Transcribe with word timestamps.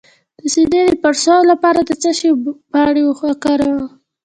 د 0.39 0.41
سینې 0.53 0.81
د 0.87 0.91
پړسوب 1.01 1.41
لپاره 1.51 1.79
د 1.87 1.91
څه 2.01 2.11
شي 2.19 2.29
پاڼې 2.71 3.01
وکاروم؟ 3.07 3.83